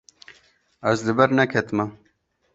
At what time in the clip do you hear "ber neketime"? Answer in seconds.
1.19-1.89